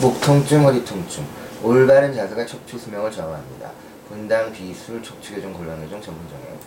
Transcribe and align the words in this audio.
목 0.00 0.18
통증, 0.22 0.64
허리 0.64 0.82
통증. 0.82 1.26
올바른 1.62 2.14
자세가 2.14 2.46
척추 2.46 2.78
수명을 2.78 3.12
좌우합니다. 3.12 3.70
분당 4.08 4.50
비술 4.50 5.02
척추 5.02 5.34
교정 5.34 5.52
곤란 5.52 5.78
교정 5.82 6.00
전문 6.00 6.26
정형. 6.26 6.58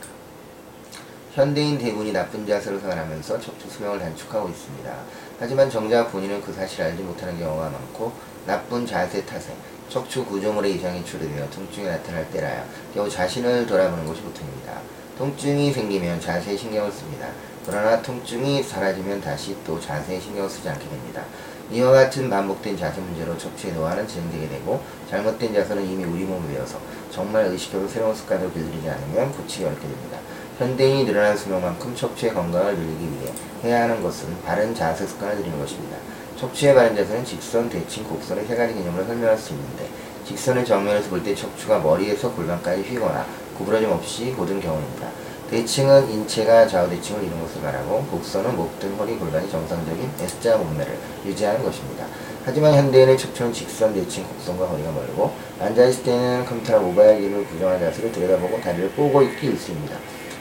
현대인 1.34 1.80
대부분이 1.80 2.12
나쁜 2.12 2.46
자세로 2.46 2.80
생활하면서 2.80 3.42
척추 3.42 3.68
수명을 3.68 3.98
단축하고 3.98 4.50
있습니다. 4.50 4.96
하지만 5.40 5.68
정작 5.68 6.12
본인은 6.12 6.44
그 6.44 6.54
사실을 6.54 6.86
알지 6.86 7.02
못하는 7.02 7.40
경우가 7.40 7.72
많고 7.72 8.12
나쁜 8.46 8.86
자세 8.86 9.26
탓에 9.26 9.52
척추 9.90 10.24
구조물의 10.26 10.76
이상이 10.76 11.04
초래되어 11.04 11.50
통증이 11.50 11.88
나타날 11.88 12.30
때라야 12.30 12.64
겨우 12.94 13.10
자신을 13.10 13.66
돌아보는 13.66 14.06
것이 14.06 14.22
보통입니다. 14.22 14.80
통증이 15.18 15.72
생기면 15.72 16.20
자세에 16.20 16.58
신경을 16.58 16.92
씁니다. 16.92 17.28
그러나 17.66 18.02
통증이 18.02 18.64
사라지면 18.64 19.22
다시 19.22 19.56
또 19.66 19.80
자세에 19.80 20.20
신경을 20.20 20.50
쓰지 20.50 20.68
않게 20.68 20.90
됩니다. 20.90 21.24
이와 21.72 21.92
같은 21.92 22.30
반복된 22.30 22.76
자세 22.78 23.00
문제로 23.00 23.38
척추의 23.38 23.74
노화는 23.74 24.08
진행되게 24.08 24.50
되고 24.50 24.82
잘못된 25.10 25.54
자세는 25.54 25.86
이미 25.86 26.04
우리 26.04 26.24
몸에 26.24 26.54
배어서 26.54 26.78
정말 27.12 27.46
의식적으로 27.46 27.88
새로운 27.88 28.14
습관을 28.16 28.52
길들이지 28.54 28.90
않으면 28.90 29.32
고치기 29.32 29.66
어렵게 29.66 29.82
됩니다. 29.82 30.18
현대인이 30.58 31.06
늘어난 31.06 31.38
수명만큼 31.38 31.96
척추의 31.96 32.34
건강을 32.34 32.76
늘리기 32.76 33.12
위해 33.12 33.34
해야 33.64 33.84
하는 33.84 34.04
것은 34.04 34.42
바른 34.44 34.74
자세 34.76 35.06
습관을 35.08 35.38
들이는 35.38 35.58
것입니다. 35.60 35.98
척추의 36.38 36.76
바른 36.76 36.96
자세는 36.96 37.24
직선, 37.24 37.70
대칭, 37.70 38.04
곡선의 38.04 38.46
세 38.46 38.56
가지 38.56 38.74
개념으로 38.74 39.06
설명할 39.06 39.38
수 39.38 39.54
있는데 39.54 39.88
직선을 40.26 40.66
정면에서 40.66 41.10
볼 41.10 41.24
때 41.24 41.34
척추가 41.34 41.80
머리에서 41.80 42.32
골반까지 42.32 42.82
휘거나 42.82 43.26
구부러짐 43.58 43.90
없이 43.90 44.32
고든 44.32 44.60
경우입니다. 44.60 45.08
대칭은 45.50 46.10
인체가 46.10 46.68
좌우대칭을 46.68 47.24
이룬 47.24 47.40
것을 47.42 47.62
말하고 47.62 48.04
곡선은 48.10 48.56
목 48.56 48.80
등 48.80 48.96
허리 48.98 49.16
골반이 49.16 49.50
정상적인 49.50 50.10
S자 50.20 50.58
몸매를 50.58 50.98
유지하는 51.26 51.64
것입니다. 51.64 52.06
하지만 52.44 52.74
현대인의 52.74 53.18
척추는 53.18 53.54
직선, 53.54 53.94
대칭, 53.94 54.24
곡선과 54.28 54.68
거리가 54.68 54.92
멀고 54.92 55.32
앉아있을 55.60 56.04
때는 56.04 56.46
컴퓨터나 56.46 56.80
모바일 56.80 57.22
기를 57.22 57.46
부정한 57.46 57.80
자세를 57.80 58.12
들여다보고 58.12 58.60
다리를 58.62 58.92
꼬고 58.96 59.22
있기 59.22 59.48
일쑤입니다. 59.48 59.96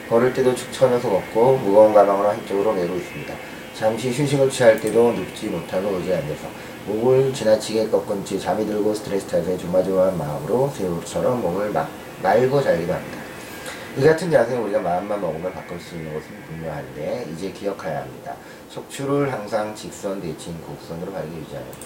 걸을 0.09 0.33
때도 0.33 0.53
축 0.55 0.73
처져서 0.73 1.09
걷고 1.09 1.57
무거운 1.57 1.93
가방을 1.93 2.27
한쪽으로 2.27 2.73
메고 2.73 2.95
있습니다. 2.95 3.33
잠시 3.77 4.09
휴식을 4.11 4.49
취할 4.49 4.79
때도 4.79 5.13
눕지 5.13 5.47
못하고 5.47 5.95
의자에 5.97 6.17
앉아서 6.17 6.47
목을 6.87 7.33
지나치게 7.33 7.89
꺾은 7.89 8.25
채 8.25 8.37
잠이 8.37 8.65
들고 8.65 8.93
스트레스 8.93 9.27
탓에 9.27 9.57
조마조마한 9.57 10.17
마음으로 10.17 10.71
새우처럼 10.75 11.41
몸을 11.41 11.69
막 11.69 11.87
말고 12.23 12.63
자기도 12.63 12.93
합니다. 12.93 13.17
이 13.97 14.01
같은 14.01 14.31
자세는 14.31 14.63
우리가 14.63 14.79
마음만 14.79 15.19
먹으면 15.21 15.53
바꿀 15.53 15.79
수 15.79 15.95
있는 15.95 16.13
것은 16.13 16.29
분명한데 16.47 17.27
이제 17.33 17.51
기억해야 17.51 18.01
합니다. 18.01 18.33
척추를 18.69 19.31
항상 19.31 19.75
직선, 19.75 20.21
대칭, 20.21 20.59
곡선으로 20.61 21.11
바르게 21.11 21.35
유지하면서 21.35 21.79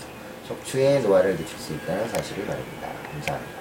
척추의 0.47 1.02
노화를 1.02 1.35
늦출 1.35 1.58
수 1.59 1.73
있다는 1.73 2.08
사실을 2.08 2.45
바랍니다. 2.45 2.88
감사합니다. 3.11 3.52